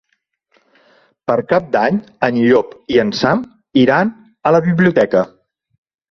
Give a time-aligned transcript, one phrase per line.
[1.31, 3.43] Per Cap d'Any en Llop i en Sam
[3.83, 4.13] iran
[4.49, 5.23] a la biblioteca.